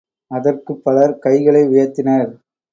அதற்குப் 0.31 0.81
பலர் 0.83 1.19
கைகளை 1.19 1.63
உயர்த்தினர். 1.67 2.31